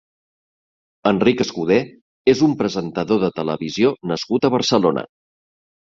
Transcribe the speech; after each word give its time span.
Enric 1.09 1.43
Escudé 1.43 1.77
és 2.35 2.41
un 2.47 2.57
presentador 2.63 3.21
de 3.27 3.31
televisió 3.41 3.93
nascut 4.13 4.49
a 4.51 4.55
Barcelona. 4.57 5.05